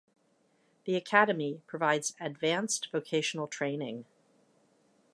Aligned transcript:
The 0.85 0.95
academy 0.95 1.61
provides 1.67 2.15
advanced 2.19 2.89
vocational 2.91 3.47
training. 3.47 4.05